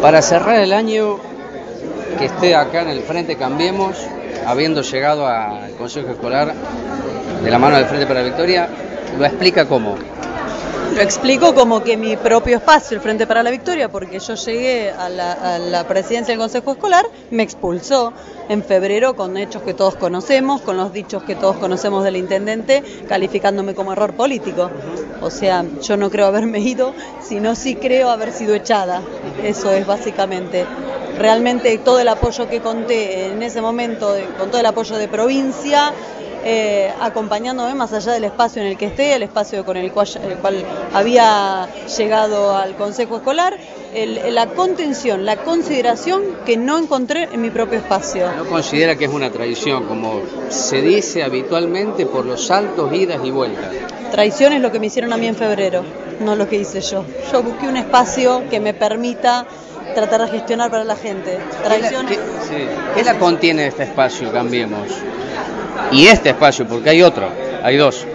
[0.00, 1.18] Para cerrar el año,
[2.18, 3.96] que esté acá en el Frente Cambiemos,
[4.46, 6.54] habiendo llegado al Consejo Escolar
[7.42, 8.68] de la mano del Frente para la Victoria,
[9.18, 9.96] lo explica cómo.
[10.94, 14.90] Lo explico como que mi propio espacio, el Frente para la Victoria, porque yo llegué
[14.90, 18.12] a la, presidencia del Consejo Escolar, me expulsó
[18.48, 22.82] en febrero con hechos que todos conocemos, con los dichos que todos conocemos del intendente,
[23.08, 24.70] calificándome como error político.
[25.20, 29.02] O sea, yo no creo haberme ido, sino sí creo haber sido echada.
[29.42, 30.66] Eso es básicamente.
[31.18, 35.92] Realmente todo el apoyo que conté en ese momento, con todo el apoyo de provincia,
[36.44, 40.08] eh, acompañándome más allá del espacio en el que esté, el espacio con el cual,
[40.92, 43.58] había llegado al Consejo Escolar,
[44.30, 48.30] la contención, la consideración que no encontré en mi propio espacio.
[48.36, 53.30] ¿No considera que es una traición, como se dice habitualmente, por los saltos, idas y
[53.30, 53.70] vueltas?
[54.12, 55.82] Traición es lo que me hicieron a mí en febrero,
[56.20, 57.04] no lo que hice yo.
[57.32, 59.46] Yo busqué un espacio que me permita
[59.94, 61.38] tratar de gestionar para la gente.
[61.62, 62.06] Traición...
[62.06, 62.18] ¿Qué,
[62.94, 64.88] ¿Qué la contiene este espacio, cambiemos?
[65.92, 67.28] y este espacio, porque hay otro,
[67.62, 68.06] hay dos.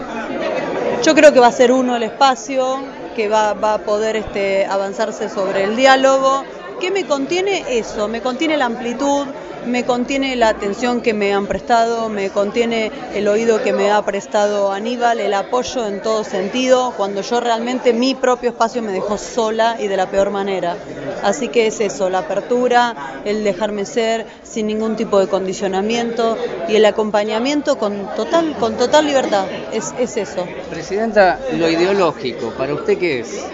[1.04, 2.84] Yo creo que va a ser uno el espacio,
[3.16, 6.44] que va, a poder este, avanzarse sobre el diálogo.
[6.84, 8.10] ¿Qué me contiene eso?
[8.10, 9.26] Me contiene la amplitud,
[9.66, 14.02] me contiene la atención que me han prestado, me contiene el oído que me ha
[14.02, 19.18] prestado Aníbal, el apoyo en todo sentido, cuando yo realmente mi propio espacio me dejó
[19.18, 20.76] sola y de la peor manera.
[21.24, 26.76] Así que es eso, la apertura, el dejarme ser sin ningún tipo de condicionamiento y
[26.76, 29.46] el acompañamiento con total, con total libertad.
[29.72, 30.46] Es, es eso.
[30.70, 33.46] Presidenta, lo ideológico, ¿para usted qué es?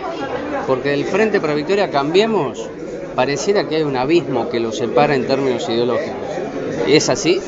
[0.66, 2.68] Porque del Frente para Victoria cambiemos
[3.16, 6.16] pareciera que hay un abismo que lo separa en términos ideológicos.
[6.88, 7.42] ¿Es así?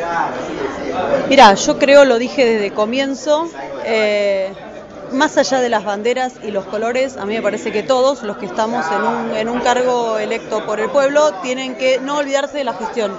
[1.30, 3.50] Mira, yo creo, lo dije desde comienzo,
[3.86, 4.52] eh,
[5.12, 8.38] más allá de las banderas y los colores, a mí me parece que todos los
[8.38, 12.58] que estamos en un, en un cargo electo por el pueblo tienen que no olvidarse
[12.58, 13.12] de la gestión.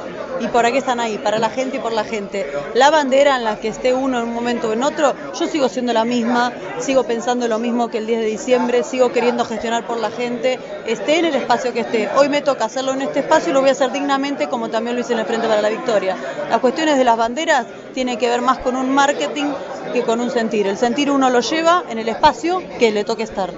[0.43, 1.19] ¿Y por qué están ahí?
[1.19, 2.45] Para la gente y por la gente.
[2.75, 5.69] La bandera en la que esté uno en un momento o en otro, yo sigo
[5.69, 9.87] siendo la misma, sigo pensando lo mismo que el 10 de diciembre, sigo queriendo gestionar
[9.87, 12.11] por la gente, esté en el espacio que esté.
[12.17, 14.97] Hoy me toca hacerlo en este espacio y lo voy a hacer dignamente como también
[14.97, 16.17] lo hice en el Frente para la Victoria.
[16.51, 19.47] Las cuestiones de las banderas tienen que ver más con un marketing
[19.93, 20.67] que con un sentir.
[20.67, 23.51] El sentir uno lo lleva en el espacio que le toque estar.